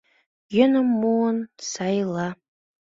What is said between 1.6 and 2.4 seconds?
сай ила